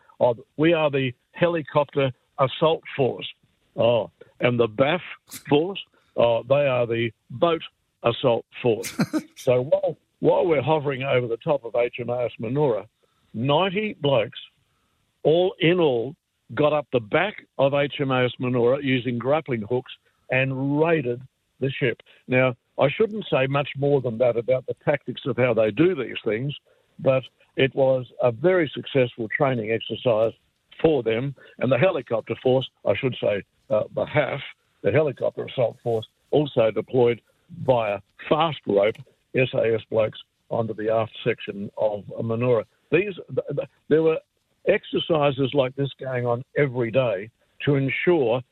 We 0.57 0.73
are 0.73 0.91
the 0.91 1.13
helicopter 1.33 2.13
assault 2.39 2.83
force. 2.97 3.29
Oh, 3.77 4.11
and 4.41 4.59
the 4.59 4.69
BAF 4.69 5.01
force. 5.49 5.83
Oh, 6.17 6.43
they 6.49 6.67
are 6.67 6.87
the 6.87 7.11
boat 7.31 7.63
assault 8.03 8.45
force. 8.63 8.95
so 9.37 9.63
while 9.63 9.97
while 10.21 10.47
we're 10.47 10.63
hovering 10.63 11.03
over 11.03 11.27
the 11.27 11.37
top 11.39 11.65
of 11.65 11.75
HMAS 11.75 12.31
Manoora, 12.41 12.87
90 13.35 13.97
blokes, 14.01 14.39
all 15.23 15.55
in 15.61 15.79
all, 15.79 16.15
got 16.55 16.73
up 16.73 16.87
the 16.93 17.01
back 17.01 17.47
of 17.59 17.73
HMAS 17.73 18.31
Manoora 18.41 18.83
using 18.83 19.19
grappling 19.19 19.63
hooks 19.69 19.93
and 20.31 20.81
raided 20.81 21.21
the 21.61 21.71
ship. 21.71 22.01
Now, 22.27 22.55
I 22.79 22.89
shouldn't 22.91 23.27
say 23.31 23.47
much 23.47 23.69
more 23.77 24.01
than 24.01 24.17
that 24.19 24.37
about 24.37 24.67
the 24.67 24.75
tactics 24.85 25.23
of 25.27 25.37
how 25.37 25.53
they 25.53 25.71
do 25.71 25.95
these 25.95 26.17
things, 26.25 26.55
but 26.99 27.23
it 27.57 27.75
was 27.75 28.07
a 28.23 28.33
very 28.33 28.71
successful 28.75 29.29
training 29.37 29.71
exercise 29.73 30.33
for 30.81 31.03
them. 31.03 31.35
And 31.59 31.71
the 31.71 31.79
helicopter 31.79 32.35
force, 32.43 32.69
I 32.87 32.95
should 32.97 33.17
say, 33.21 33.43
uh, 33.71 33.83
the 33.95 34.07
HAF, 34.07 34.41
the 34.85 34.93
helicopter 34.93 35.45
assault 35.47 35.77
force, 35.83 36.07
also 36.31 36.71
deployed 36.71 37.21
via 37.65 37.99
fast 38.29 38.61
rope 38.69 38.97
SAS 39.35 39.81
blokes 39.91 40.19
onto 40.51 40.75
the 40.75 40.91
aft 40.91 41.17
section 41.25 41.71
of 41.77 42.05
a 42.17 42.23
Manoora. 42.23 42.65
These, 42.93 43.15
there 43.89 44.03
were 44.03 44.19
exercises 44.69 45.51
like 45.55 45.75
this 45.75 45.91
going 45.99 46.27
on 46.27 46.45
every 46.57 46.91
day 46.91 47.31
to 47.65 47.75
ensure, 47.75 48.43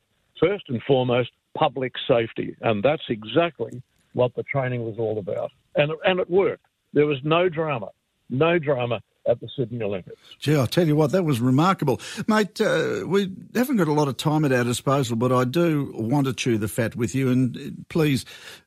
first 0.41 0.65
and 0.69 0.83
foremost, 0.83 1.31
public 1.55 1.93
safety. 2.09 2.57
And 2.62 2.83
that's 2.83 3.03
exactly 3.09 3.83
what 4.15 4.35
the 4.35 4.43
training 4.45 4.85
was 4.85 4.97
all 4.99 5.19
about. 5.19 5.51
And, 5.77 5.93
and 6.05 6.19
it 6.19 6.29
worked. 6.31 6.65
There 6.95 7.07
was 7.07 7.19
no 7.23 7.49
drama, 7.49 7.89
no 8.31 8.59
drama 8.59 9.01
at 9.26 9.41
the 9.41 9.49
Sydney 9.57 9.83
Olympics. 9.83 10.21
Gee, 10.38 10.57
I'll 10.57 10.67
tell 10.67 10.87
you 10.87 10.97
what, 10.97 11.12
that 11.12 11.25
was 11.25 11.41
remarkable. 11.41 12.00
Mate, 12.26 12.61
uh, 12.61 13.05
we 13.07 13.33
haven't 13.55 13.76
got 13.76 13.88
a 13.88 13.93
lot 13.93 14.09
of 14.09 14.17
time 14.17 14.45
at 14.45 14.52
our 14.52 14.64
disposal, 14.64 15.17
but 15.17 15.33
I 15.33 15.45
do 15.45 15.93
want 15.95 16.26
to 16.26 16.33
chew 16.33 16.59
the 16.59 16.69
fat 16.69 16.97
with 16.97 17.14
you. 17.14 17.31
And 17.31 17.57
uh, 17.57 17.61
please, 17.88 18.25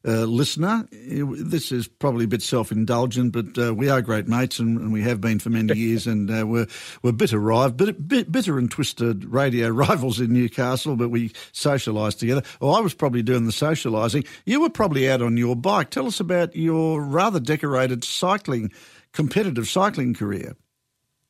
uh, 0.07 0.23
listener, 0.23 0.87
this 0.91 1.71
is 1.71 1.87
probably 1.87 2.25
a 2.25 2.27
bit 2.27 2.41
self 2.41 2.71
indulgent, 2.71 3.33
but 3.33 3.57
uh, 3.57 3.73
we 3.73 3.89
are 3.89 4.01
great 4.01 4.27
mates 4.27 4.59
and, 4.59 4.79
and, 4.79 4.93
we 4.93 5.01
have 5.01 5.19
been 5.19 5.39
for 5.39 5.49
many 5.49 5.73
years. 5.77 6.07
And 6.07 6.31
uh, 6.31 6.47
we're, 6.47 6.67
we're 7.01 7.11
bitter, 7.11 7.69
bit, 7.69 8.31
bitter 8.31 8.57
and 8.57 8.71
twisted 8.71 9.25
radio 9.25 9.69
rivals 9.69 10.19
in 10.19 10.31
Newcastle, 10.31 10.95
but 10.95 11.09
we 11.09 11.29
socialised 11.51 12.19
together. 12.19 12.43
Well, 12.61 12.75
I 12.75 12.79
was 12.79 12.93
probably 12.93 13.23
doing 13.23 13.45
the 13.45 13.51
socialising. 13.51 14.25
You 14.45 14.61
were 14.61 14.69
probably 14.69 15.09
out 15.09 15.21
on 15.21 15.37
your 15.37 15.55
bike. 15.55 15.89
Tell 15.89 16.07
us 16.07 16.19
about 16.19 16.55
your 16.55 17.01
rather 17.01 17.39
decorated 17.39 18.03
cycling 18.03 18.71
competitive 19.15 19.67
cycling 19.67 20.13
career? 20.13 20.55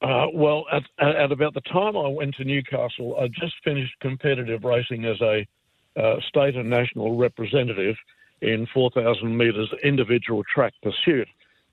Uh, 0.01 0.27
well, 0.33 0.65
at, 0.71 0.83
at, 0.99 1.31
about 1.31 1.53
the 1.53 1.61
time 1.61 1.95
I 1.95 2.07
went 2.09 2.35
to 2.35 2.43
Newcastle, 2.43 3.17
I 3.19 3.27
just 3.27 3.53
finished 3.63 3.93
competitive 4.01 4.63
racing 4.63 5.05
as 5.05 5.19
a 5.21 5.47
uh, 5.97 6.15
state 6.27 6.55
and 6.55 6.69
national 6.69 7.15
representative 7.15 7.95
in 8.41 8.67
4,000 8.73 9.37
metres 9.37 9.73
individual 9.83 10.43
track 10.53 10.73
pursuit. 10.83 11.27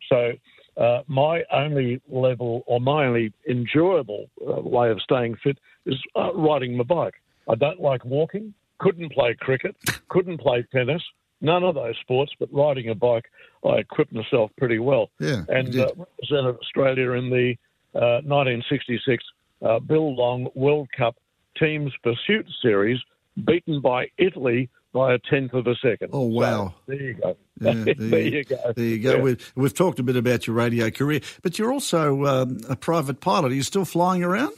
So 0.09 0.33
uh, 0.77 1.03
my 1.09 1.43
only 1.53 2.01
level 2.09 2.63
or 2.67 2.81
my 2.81 3.07
only 3.07 3.33
enjoyable 3.49 4.31
uh, 4.41 4.61
way 4.61 4.91
of 4.91 5.01
staying 5.03 5.37
fit 5.43 5.59
is 5.87 5.97
uh, 6.15 6.33
riding 6.35 6.77
my 6.77 6.85
bike. 6.85 7.15
I 7.49 7.57
don't 7.57 7.81
like 7.81 8.05
walking, 8.05 8.55
couldn't 8.79 9.13
play 9.13 9.35
cricket, 9.39 9.77
couldn't 10.09 10.39
play 10.39 10.65
tennis, 10.73 11.03
none 11.43 11.63
of 11.63 11.75
those 11.75 11.97
sports, 12.01 12.33
but 12.39 12.49
riding 12.53 12.89
a 12.89 12.95
bike, 12.95 13.27
I 13.65 13.77
equipped 13.77 14.13
myself 14.13 14.51
pretty 14.57 14.79
well. 14.79 15.11
Yeah, 15.19 15.45
and 15.49 15.77
uh, 15.77 15.89
represented 15.97 16.57
Australia 16.57 17.13
in 17.13 17.29
the 17.29 17.57
1966 17.93 19.25
uh, 19.63 19.79
Bill 19.81 20.15
Long 20.15 20.49
World 20.55 20.89
Cup 20.97 21.17
Teams 21.59 21.93
Pursuit 22.03 22.47
Series, 22.63 22.99
beaten 23.45 23.81
by 23.81 24.07
Italy 24.19 24.71
by 24.93 25.15
a 25.15 25.19
tenth 25.19 25.55
of 25.55 25.67
a 25.67 25.75
second. 25.77 26.11
Oh 26.13 26.27
wow! 26.27 26.69
So, 26.69 26.75
there 26.87 27.03
you 27.03 27.15
go. 27.15 27.37
Yeah, 27.61 27.73
there, 27.73 27.95
there, 27.99 28.21
you 28.21 28.45
go. 28.45 28.73
There 28.75 28.85
you 28.85 28.99
go. 28.99 29.17
Yeah. 29.17 29.23
We've, 29.23 29.53
we've, 29.57 29.75
talked 29.75 29.99
a 29.99 30.03
bit 30.03 30.17
about 30.17 30.47
your 30.47 30.57
radio 30.57 30.91
career, 30.91 31.21
but 31.43 31.59
you're 31.59 31.73
also 31.73 32.25
um, 32.25 32.61
a 32.69 32.77
private 32.77 33.21
pilot. 33.21 33.53
Are 33.53 33.55
you 33.55 33.63
still 33.63 33.85
flying 33.85 34.23
around? 34.23 34.55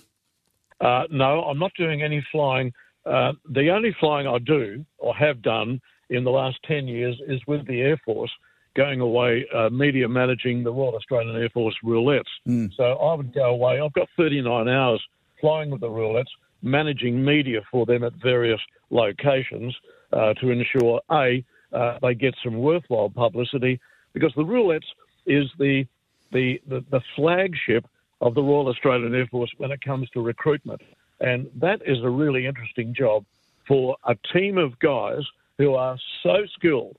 Uh, 0.81 1.05
no, 1.11 1.45
I'm 1.45 1.59
not 1.59 1.73
doing 1.77 2.03
any 2.03 2.25
flying. 2.33 2.73
Uh, 3.07 3.33
the 3.49 3.71
only 3.71 3.95
flying 4.01 4.27
I 4.27 4.39
do 4.39 4.85
or 4.99 5.15
have 5.15 5.43
done 5.43 5.81
in 6.11 6.25
the 6.25 6.31
last 6.31 6.59
10 6.65 6.87
years 6.87 7.21
is 7.27 7.41
with 7.47 7.67
the 7.67 7.81
Air 7.81 8.01
Force, 8.05 8.31
going 8.75 9.01
away 9.01 9.47
uh, 9.55 9.71
media 9.71 10.09
managing 10.09 10.65
the 10.65 10.73
Royal 10.73 10.97
Australian 10.97 11.37
Air 11.37 11.49
Force 11.51 11.77
roulettes. 11.85 12.23
Mm. 12.47 12.75
So 12.75 12.85
I 12.85 13.15
would 13.15 13.33
go 13.33 13.45
away. 13.45 13.81
I've 13.81 13.93
got 13.93 14.09
39 14.17 14.69
hours 14.69 15.03
flying 15.41 15.71
with 15.71 15.81
the 15.81 15.89
roulettes, 15.89 16.33
managing 16.63 17.25
media 17.25 17.61
for 17.71 17.87
them 17.87 18.03
at 18.05 18.15
various 18.15 18.61
locations 18.91 19.77
uh, 20.13 20.35
to 20.35 20.51
ensure 20.51 21.01
a 21.11 21.45
uh, 21.73 21.99
they 22.01 22.15
get 22.15 22.35
some 22.43 22.59
worthwhile 22.59 23.11
publicity 23.11 23.81
because 24.13 24.33
the 24.37 24.45
roulettes 24.45 24.87
is 25.27 25.51
the, 25.59 25.85
the 26.33 26.61
the, 26.69 26.85
the 26.91 27.01
flagship 27.17 27.85
of 28.21 28.35
the 28.35 28.43
Royal 28.43 28.69
Australian 28.69 29.15
Air 29.15 29.27
Force 29.27 29.51
when 29.59 29.73
it 29.73 29.81
comes 29.81 30.09
to 30.11 30.23
recruitment, 30.23 30.81
and 31.21 31.51
that 31.57 31.83
is 31.85 31.99
a 32.03 32.09
really 32.09 32.47
interesting 32.47 32.95
job 32.95 33.25
for 33.67 33.97
a 34.05 34.17
team 34.33 34.57
of 34.57 34.79
guys 34.79 35.23
who 35.59 35.75
are 35.75 35.97
so 36.23 36.45
skilled. 36.55 36.97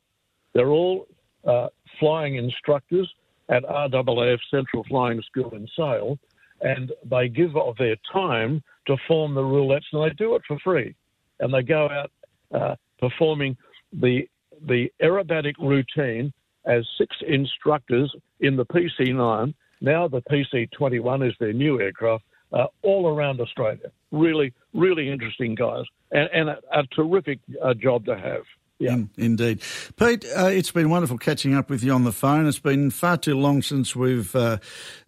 They're 0.54 0.70
all 0.70 1.08
uh, 1.46 1.68
flying 2.00 2.36
instructors 2.36 3.12
at 3.50 3.64
RAAF 3.64 4.40
Central 4.50 4.84
Flying 4.86 5.22
School 5.22 5.54
in 5.56 5.68
Sale, 5.76 6.18
and 6.62 6.92
they 7.10 7.28
give 7.28 7.56
of 7.56 7.78
their 7.78 7.96
time 8.12 8.64
to 8.88 8.98
form 9.08 9.36
the 9.36 9.42
roulettes, 9.42 9.86
and 9.92 10.04
they 10.04 10.14
do 10.16 10.36
it 10.36 10.42
for 10.48 10.58
free. 10.60 10.96
And 11.40 11.54
they 11.54 11.62
go 11.62 11.90
out 11.90 12.12
uh, 12.54 12.76
performing 13.00 13.58
the 13.92 14.28
the 14.68 14.92
aerobatic 15.02 15.54
routine 15.60 16.32
as 16.66 16.88
six 16.98 17.16
instructors 17.28 18.14
in 18.40 18.56
the 18.56 18.66
PC9. 18.66 19.54
Now 19.82 20.08
the 20.08 20.22
PC21 20.22 21.28
is 21.28 21.36
their 21.40 21.54
new 21.54 21.82
aircraft. 21.82 22.24
Uh, 22.54 22.68
all 22.84 23.08
around 23.08 23.42
Australia. 23.42 23.92
Really, 24.12 24.54
really 24.74 25.10
interesting 25.10 25.56
guys, 25.56 25.86
and, 26.12 26.30
and 26.34 26.50
a, 26.50 26.60
a 26.72 26.84
terrific 26.96 27.40
uh, 27.62 27.74
job 27.74 28.06
to 28.06 28.18
have. 28.18 28.44
Yeah. 28.78 28.94
In, 28.94 29.10
indeed. 29.18 29.62
Pete, 29.96 30.26
uh, 30.36 30.48
it's 30.48 30.72
been 30.72 30.90
wonderful 30.90 31.18
catching 31.18 31.54
up 31.54 31.70
with 31.70 31.82
you 31.82 31.94
on 31.94 32.04
the 32.04 32.12
phone. 32.12 32.46
It's 32.46 32.60
been 32.60 32.92
far 32.92 33.18
too 33.18 33.38
long 33.38 33.62
since 33.62 33.96
we've, 33.96 34.36
uh, 34.36 34.58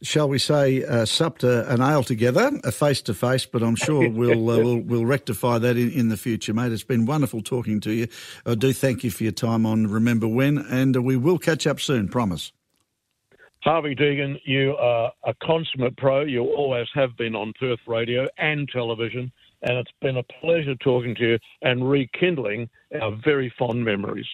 shall 0.01 0.29
we 0.29 0.39
say, 0.39 0.84
uh, 0.86 1.06
supped 1.06 1.44
a, 1.44 1.70
an 1.70 1.82
ale 1.82 2.03
together, 2.03 2.51
a 2.63 2.72
face 2.72 3.01
to 3.03 3.13
face, 3.13 3.46
but 3.46 3.62
I'm 3.62 3.75
sure 3.75 4.10
we'll, 4.13 4.50
uh, 4.50 4.58
we'll, 4.58 4.79
we'll 4.79 5.06
rectify 5.06 5.58
that 5.58 5.75
in, 5.75 5.91
in, 5.91 6.10
the 6.10 6.17
future, 6.17 6.53
mate. 6.53 6.72
It's 6.72 6.84
been 6.84 7.06
wonderful 7.06 7.41
talking 7.41 7.82
to 7.82 7.91
you. 7.91 8.08
I 8.46 8.56
do 8.56 8.72
thank 8.72 9.03
you 9.03 9.12
for 9.12 9.24
your 9.24 9.34
time 9.34 9.65
on 9.65 9.88
Remember 9.88 10.27
When, 10.27 10.58
and 10.58 10.96
we 11.03 11.17
will 11.17 11.38
catch 11.38 11.67
up 11.67 11.82
soon, 11.82 12.08
promise. 12.08 12.53
Harvey 13.67 13.95
Deegan, 13.95 14.39
you 14.45 14.77
are 14.77 15.12
a 15.25 15.34
consummate 15.43 15.97
pro. 15.97 16.21
You 16.21 16.43
always 16.43 16.88
have 16.93 17.17
been 17.17 17.36
on 17.36 17.51
Perth 17.60 17.82
radio 17.86 18.25
and 18.38 18.65
television 18.69 19.30
and 19.63 19.77
it's 19.77 19.91
been 20.01 20.15
a 20.15 20.23
pleasure 20.23 20.75
talking 20.75 21.13
to 21.15 21.32
you 21.32 21.39
and 21.63 21.89
rekindling 21.89 22.69
our 23.01 23.12
very 23.25 23.53
fond 23.60 23.84
memories. 23.84 24.27